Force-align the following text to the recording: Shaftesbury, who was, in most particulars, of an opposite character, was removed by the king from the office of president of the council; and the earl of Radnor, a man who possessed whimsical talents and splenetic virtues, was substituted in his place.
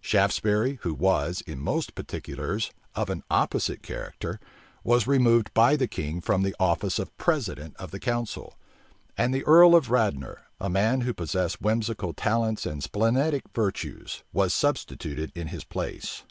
Shaftesbury, 0.00 0.80
who 0.82 0.92
was, 0.92 1.42
in 1.42 1.60
most 1.60 1.94
particulars, 1.94 2.72
of 2.96 3.08
an 3.08 3.22
opposite 3.30 3.84
character, 3.84 4.40
was 4.82 5.06
removed 5.06 5.54
by 5.54 5.76
the 5.76 5.86
king 5.86 6.20
from 6.20 6.42
the 6.42 6.56
office 6.58 6.98
of 6.98 7.16
president 7.18 7.76
of 7.76 7.92
the 7.92 8.00
council; 8.00 8.58
and 9.16 9.32
the 9.32 9.44
earl 9.44 9.76
of 9.76 9.88
Radnor, 9.92 10.40
a 10.60 10.68
man 10.68 11.02
who 11.02 11.14
possessed 11.14 11.60
whimsical 11.62 12.12
talents 12.14 12.66
and 12.66 12.82
splenetic 12.82 13.44
virtues, 13.54 14.24
was 14.32 14.52
substituted 14.52 15.30
in 15.36 15.46
his 15.46 15.62
place. 15.62 16.24